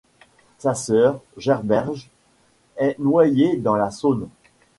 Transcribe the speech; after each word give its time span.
Sa 0.57 0.73
sœur, 0.73 1.21
Gerberge, 1.37 2.09
est 2.77 2.97
noyée 2.97 3.57
dans 3.57 3.75
la 3.75 3.91
Saône. 3.91 4.29